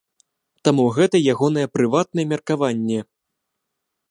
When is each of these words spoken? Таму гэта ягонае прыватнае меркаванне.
Таму 0.67 0.85
гэта 0.95 1.21
ягонае 1.33 1.67
прыватнае 1.75 2.25
меркаванне. 2.35 2.99